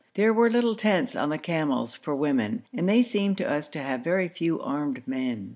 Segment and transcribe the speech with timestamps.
[0.15, 3.83] There were little tents on the camels for women, and they seemed to us to
[3.83, 5.49] have very few armed men.